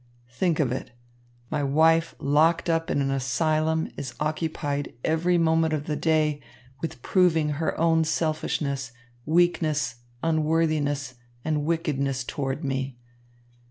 [0.31, 0.93] Think of it,
[1.51, 6.41] my wife locked up in an asylum is occupied every moment of the day
[6.81, 8.91] with proving her own selfishness,
[9.27, 11.13] weakness, unworthiness
[11.45, 12.97] and wickedness toward me.